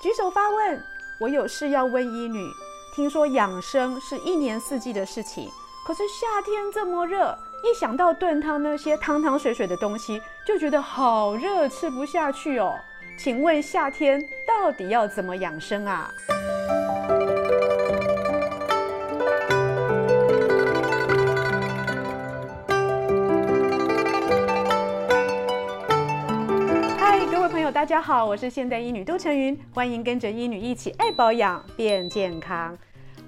[0.00, 0.82] 举手发问，
[1.18, 2.50] 我有事要问医女。
[2.96, 5.50] 听说养生是一年四季的事情，
[5.86, 12.74] 可是夏天这么热，一想到炖汤那些汤汤水水的东西，就觉得好热，吃不下去哦。
[13.18, 16.10] 请问夏天到底要怎么养生啊？
[27.80, 32.76] 大家好，我是现代医女杜成云，欢迎跟着医女一起爱保养变健康。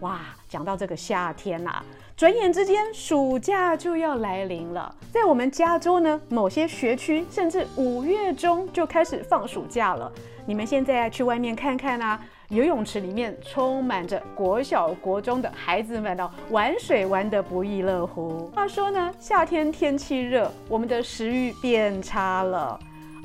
[0.00, 1.84] 哇，讲到这个夏天呐、啊，
[2.16, 4.92] 转眼之间暑假就要来临了。
[5.12, 10.10] 在我们加州呢，某些学区甚至五月中就开始放暑假了。
[10.44, 18.46] 你们现在去外面看看啊，游泳池里面充满着国小、国中的孩子们哦，玩水玩得不亦乐乎。
[18.52, 22.76] 话说呢，夏天天气热，我们的食欲变差了，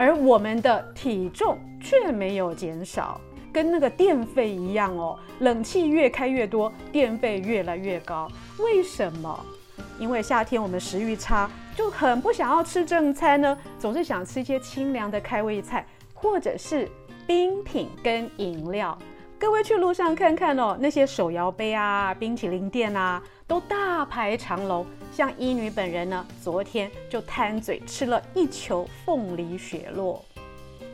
[0.00, 3.20] 而我们的体重却没有减少。
[3.52, 8.26] 跟那个电费一样哦，冷气越开越多，电费越来越高。
[8.60, 9.38] 为什么？
[9.98, 16.88] 因为夏天我们食欲差，就很不想要吃正餐呢，总是想吃一些清凉的开胃菜，或者是
[17.26, 18.96] 冰品跟饮料。
[19.40, 24.84] 各位去路上看看哦，那些手摇杯啊、冰淇淋店啊，都大排长龙。
[25.10, 30.22] 像伊女本人呢，昨天就贪嘴吃了一球凤梨雪落，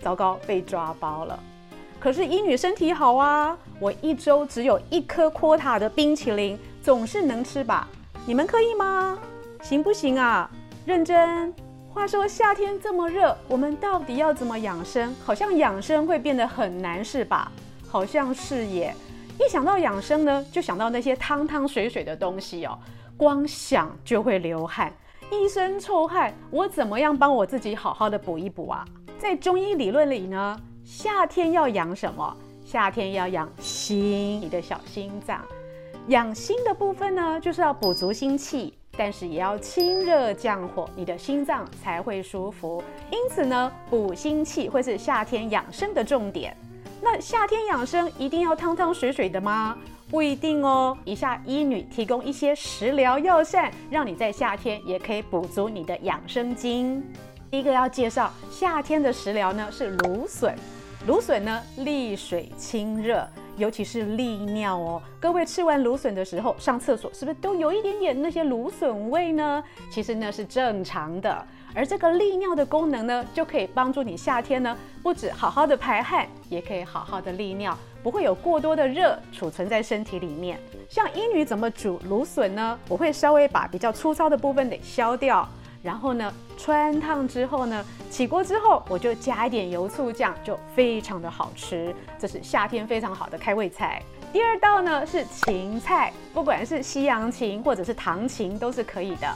[0.00, 1.38] 糟糕，被抓包了。
[1.98, 7.86] 可是伊女身体好啊，我一周只有一颗 quota 的冰淇淋，总是能吃吧？
[8.24, 9.18] 你们可以吗？
[9.60, 10.50] 行不行啊？
[10.86, 11.54] 认真。
[11.92, 15.14] 话说夏天这么热，我们到底要怎么养生？
[15.26, 17.52] 好像养生会变得很难，是吧？
[17.90, 18.94] 好像是耶。
[19.38, 22.78] 一想到养生呢，就想到那些汤汤水水的东西哦，
[23.16, 24.92] 光想就会流汗，
[25.30, 28.84] 一身臭汗，我怎么样帮我自己好好的补一补啊？
[29.18, 32.36] 在中医理论里呢，夏天要养什么？
[32.64, 35.40] 夏天要养心，你的小心脏。
[36.08, 42.82] 养心的部分呢，就是要补足心气，但是也要清热降火，你的心脏才会舒服。
[43.10, 46.56] 因此呢，补心气会是夏天养生的重点。
[47.02, 49.76] 那夏天养生一定要汤汤水水的吗？
[50.10, 50.96] 不一定哦。
[51.04, 57.02] 以下医女提供一些食疗药膳，让你在夏天也可以补足你的养生精。
[57.50, 60.54] 第一个要介绍夏天的食疗呢，是芦笋。
[61.06, 65.02] 芦笋呢，利水清热，尤其是利尿哦。
[65.18, 69.64] 各位吃完芦笋的时候，上厕所是不是都有一点点那些芦笋味呢？
[69.90, 71.46] 其实那是正常的。
[71.74, 80.58] 而这个利尿的功能呢，就可以帮助你夏天呢，不止好好的排汗，也可以好好的利尿，不会有过多的热储存在身体里面。
[80.88, 82.78] 像英女怎么煮芦笋呢？
[82.88, 85.48] 我会稍微把比较粗糙的部分给削掉。
[85.82, 91.94] 然后呢，汆烫之后呢，起锅之后我就加一点油醋酱，就非常的好吃。
[92.18, 94.02] 这是夏天非常好的开胃菜。
[94.30, 99.26] 第二道呢是芹菜，不管是西洋芹或者是唐芹都是可以的。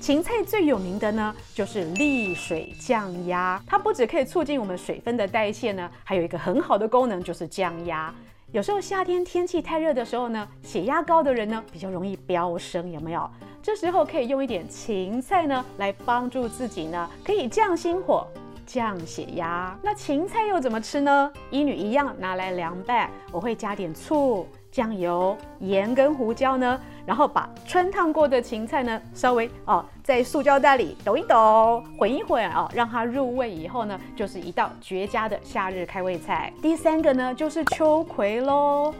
[0.00, 8.12] 芹菜最有名的呢就是利水降压，它不只可以促进我们水分的代谢呢，还有一个很好的功能就是降压。
[8.50, 13.30] 有时候夏天天气太热的时候呢，血压高的人呢比较容易飙升，有没有？
[13.62, 18.26] 这时候可以用一点芹菜呢，来帮助自己呢，可以降心火、
[18.66, 19.78] 降血压。
[19.82, 21.30] 那芹菜又怎么吃呢？
[21.50, 36.52] 一女一样拿来凉拌，我会加点醋、酱油、盐跟胡椒呢，然后把汆烫过的芹菜呢，稍微哦在塑胶袋里抖一抖，混一混哦，让它入味以后呢，就是一道绝佳的夏日开胃菜。
[36.62, 38.94] 第三个呢，就是秋葵喽。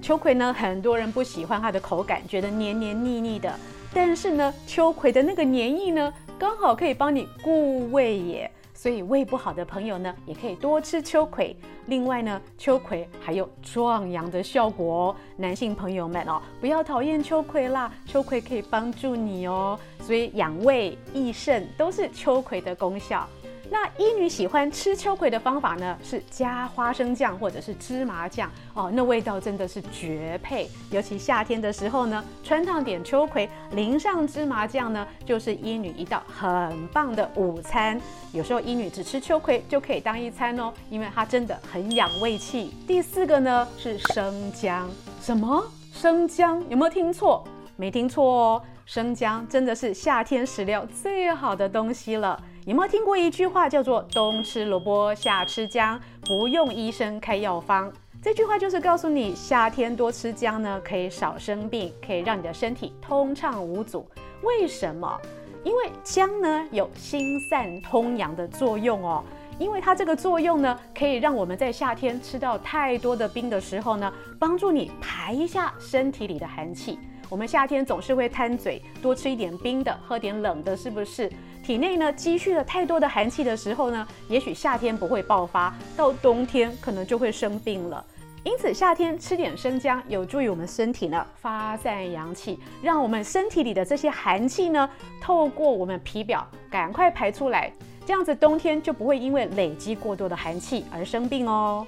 [0.00, 3.52] 秋葵呢，很多人不喜欢它的口感，觉得黏黏腻腻的。
[3.92, 8.50] 但是呢，秋葵的那个黏液呢，刚好可以帮你固胃耶。
[8.80, 11.54] 所以胃不好的朋友呢，也可以多吃秋葵。
[11.84, 15.16] 另外呢，秋葵还有壮阳的效果哦。
[15.36, 19.78] 男性朋友们哦，不要讨厌秋葵啦，秋葵可以帮助你哦。
[20.00, 23.28] 所以养胃益肾都是秋葵的功效。
[23.72, 30.68] 那医女喜欢吃秋葵的方法呢，是加花生酱或者是芝麻酱哦，那味道真的是绝配。
[30.90, 38.00] 尤其夏天的时候呢，穿上点秋葵，淋上芝麻酱呢，就是医女一道很棒的午餐。
[38.32, 42.74] 有时候医女只吃秋葵就可以当一餐哦，因为它真的很养胃气。
[42.88, 44.90] 第四个呢是生姜，
[45.20, 46.60] 什么生姜？
[46.68, 47.44] 有没有听错？
[47.76, 52.42] 没听错哦，生姜真的是夏天食疗最好的东西了。
[52.66, 57.90] 有没有听过一句话叫做“冬吃萝卜，夏吃姜，不用医生开药方”？
[58.22, 64.06] 这句话就是告诉你，夏天多吃姜呢，可以少生病，可以让你的身体通畅无阻。
[64.42, 65.18] 为什么？
[65.64, 69.24] 因为姜呢有辛散通阳的作用哦。
[69.58, 76.98] 因为它这个作用呢，可以让我们在夏天吃到太多的冰的时候呢，帮助你排一下身体里的寒气。
[77.30, 81.30] 我们夏天总是会贪嘴，多吃一点冰的，喝点冷的，是不是？
[81.62, 88.04] 体内呢积蓄了太多的寒气的时候呢，也许夏天不会爆发，到冬天可能就会生病了。
[88.42, 94.90] 因此，夏天吃点生姜，有助于我们身体呢发散阳气，让我们身体里的这些寒气呢，
[95.20, 97.70] 透过我们皮表赶快排出来，
[98.04, 101.86] 这样子冬天就不会因为累积过多的寒气而生病哦。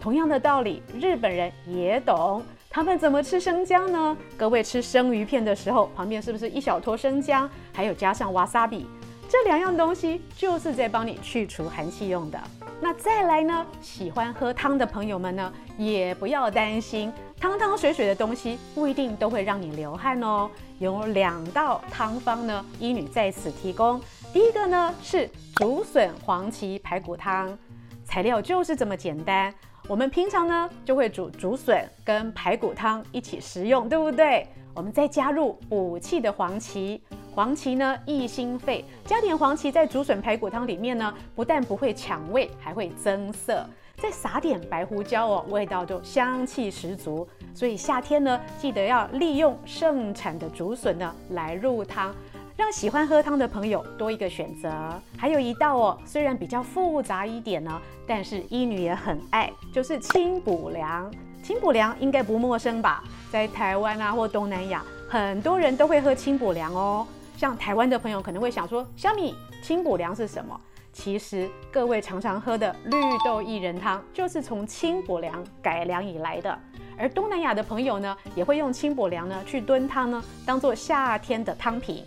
[0.00, 2.42] 同样的道理，日本人也懂。
[2.72, 4.16] 他们怎么吃生姜呢？
[4.36, 8.86] 各位吃生鱼片的时候，旁边是不是一小坨生姜，还有加上瓦萨比？
[9.28, 12.40] 这两样东西就是在帮你去除寒气用的。
[12.80, 20.48] 那再来呢，喜欢喝汤的朋友们呢，也不要担心，汤汤水水的东西不一定都会让你流汗哦。
[20.78, 24.00] 有两道汤方呢，医女在此提供。
[24.32, 27.58] 第一个呢是竹笋黄芪排骨汤，
[28.04, 29.52] 材料就是这么简单。
[29.90, 34.46] 我们平常呢就会煮竹笋跟排骨汤一起食用，对不对？
[34.72, 37.02] 我们再加入补气的黄芪，
[37.34, 43.66] 黄芪呢益心肺，加点黄芪在竹笋排骨汤里面呢，不但不会抢味，还会增色。
[43.96, 47.28] 再撒点白胡椒哦，味道就香气十足。
[47.52, 52.14] 所以夏天呢，记得要利用盛产的竹笋呢来入汤。
[52.60, 54.70] 让喜欢喝汤的朋友多一个选择，
[55.16, 61.10] 还有一道哦，虽然比较复杂一点呢，但是医女也很爱，就是清补凉。
[61.42, 63.02] 清补凉应该不陌生吧？
[63.32, 67.06] 在台湾啊或东南亚，很多人都会喝清补凉哦。
[67.34, 70.60] 像台湾的朋友可能会想说，小米清补凉是什么？
[70.92, 76.58] 其实各位常常喝的绿豆薏仁汤，就是从清补凉改良以来的。
[76.98, 82.04] 而东南亚的朋友呢，也会用清补凉呢去炖汤呢，当做夏天的汤品。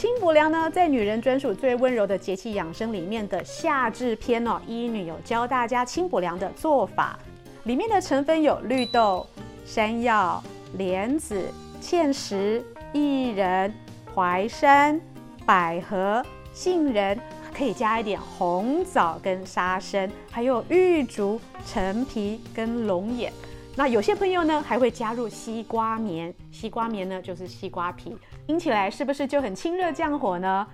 [0.00, 7.18] 清补凉呢，在女人专属最温柔的节气养生里面的夏至篇哦，医女有教大家清补凉的做法。
[7.64, 9.26] 里面的成分有绿豆、
[9.66, 10.42] 山药、
[10.78, 11.44] 莲子、
[11.82, 12.64] 芡实、
[12.94, 13.70] 薏仁、
[14.14, 14.98] 淮山、
[15.44, 16.24] 百合、
[16.54, 17.20] 杏仁，
[17.54, 23.30] 可以加一点红枣跟沙参，还有玉竹、陈皮跟龙眼。
[23.76, 28.16] 那有些朋友呢，还会加入西瓜棉，西瓜棉呢就是西瓜皮，
[28.50, 30.66] 听起来是不是就很清热降火呢？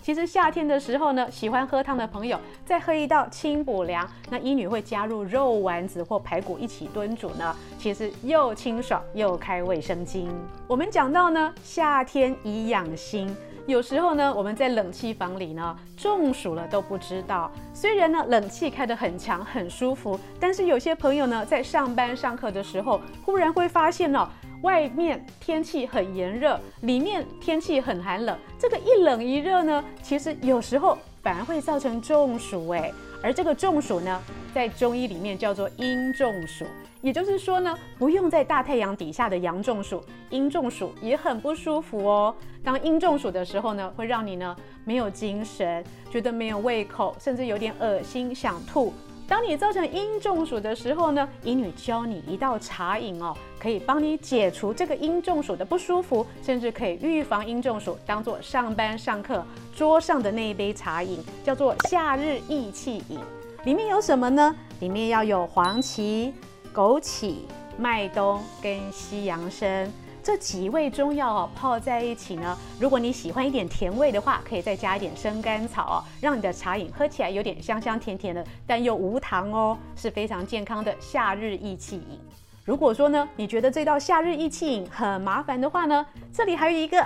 [0.00, 10.30] 其实夏天的时候呢，喜欢喝汤的朋友再喝一道清补凉，那医女会加入肉丸子或排骨一起炖煮呢，其实又清爽又开卫生津。
[10.68, 13.36] 我们讲到呢，夏天宜养心。
[13.66, 17.50] 有时候呢，我们在冷气房里呢中暑了都不知道。
[17.74, 24.26] 虽然呢冷气开得很强很舒服，但是有些朋友呢在上班上课的时候，忽然会发现呢，
[24.62, 28.36] 外面天气很炎热，里面天气很寒冷。
[28.58, 32.92] 这个一冷一热呢，其实有时候反而会造成中暑诶。
[33.22, 34.22] 而这个中暑呢，
[34.54, 36.64] 在中医里面叫做阴中暑。
[37.00, 42.34] 也就是说呢，不用在大太阳底下的阳中暑，阴中暑也很不舒服哦。
[42.64, 48.92] 当阴中暑的时候呢，会让你呢没有精神，觉得没有胃口，甚至有点恶心想吐。
[49.28, 59.44] 当你造成阴中暑的时候呢，医女教你一道茶饮哦，可以帮你解除这个阴中暑的不舒服，甚至可以预防阴中暑，当做上班上课
[59.76, 63.18] 桌上的那一杯茶饮，叫做夏日益气饮。
[63.64, 64.56] 里面有什么呢？
[64.80, 66.32] 里面要有黄芪。
[66.74, 67.34] 枸杞、
[67.76, 69.90] 麦冬跟西洋参
[70.28, 72.54] 这几味中药哦，泡在一起呢。
[72.78, 82.20] 如果你喜欢一点甜味的话，可以再加一点生甘草哦，让你的茶饮喝起来有点香香甜甜的，但又无糖哦，是非常健康的夏日益气饮。
[82.66, 87.02] 如果说呢，你觉得这道夏日益气饮很麻烦的话呢，这里还有一个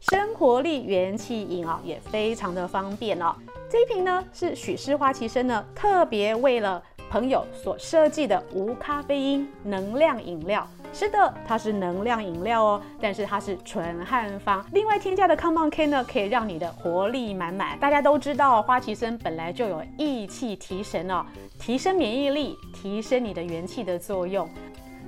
[0.00, 3.32] 生活力元气饮哦，也非常的方便哦。
[3.70, 6.82] 这一瓶呢是许氏花旗参呢，特别为了。
[7.10, 14.64] 朋友所设计的无咖啡因能量饮料，是的，它是能量饮料哦，但是它是纯汉方。
[14.70, 17.76] 另外添加的康胖 K 呢，可以让你的活力满满。
[17.80, 21.26] 大家都知道，花旗参本来就有益气提神哦，
[21.58, 24.48] 提升免疫力，提升你的元气的作用。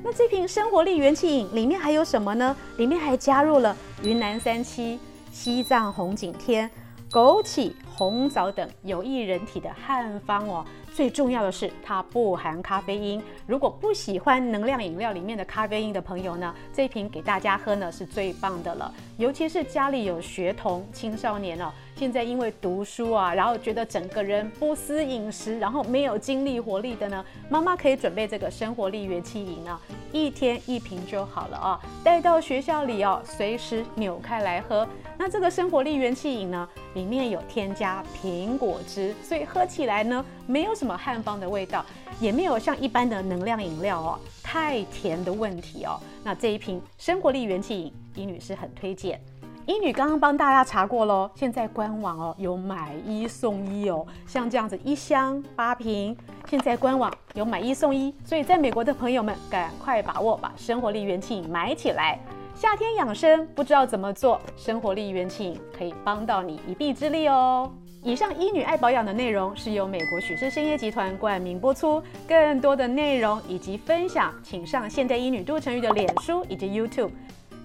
[0.02, 2.56] 那这瓶生活力元气饮里面还有什么呢？
[2.78, 4.98] 里面还加入了云南三七、
[5.30, 6.68] 西藏红景天、
[7.12, 10.64] 枸杞、红枣等有益人体的汉方哦。
[10.96, 13.22] 最重要的是，它不含咖啡因。
[13.46, 18.90] 如果不喜欢能量饮料里面的咖啡因的朋友呢，这一瓶给大家喝呢是最棒的了。
[19.18, 29.80] 尤其是家里有学童、青少年哦，现在因为读书啊，然后觉得整个人不思饮食，然后没有精力活力的呢，妈妈可以准备这个生活力元气饮啊，
[30.12, 34.86] 一天一瓶就好了啊，带到学校里哦，随时扭开来喝。
[35.16, 41.82] 那这个生活力元气饮呢，里面有添加苹果汁，所以喝起来呢，没有什么汉方的味道，
[42.20, 45.98] 也没有像一般的能量饮料哦太甜的问题哦。
[46.22, 49.18] 那这一瓶生活力元气饮，医女士很推荐。
[49.66, 56.16] 医女刚刚帮大家查过喽，现在官网哦有买一送一哦，像这样子一箱八瓶，
[56.48, 62.16] 现在官网有买一送一，所以在美国的朋友们赶快把握，把生活力元气买起来。
[62.54, 67.68] 夏天养生不知道怎么做，生活力元气可以帮到你一臂之力哦。
[68.04, 77.10] 以上医女爱保养的内容是由美国许氏参业集团冠名播出，更多的内容以及分享，请上现代医女杜成瑜的脸书以及 YouTube。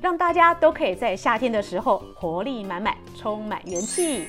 [0.01, 4.25] 让大家都可以在夏天的时候活力满满，充满元气。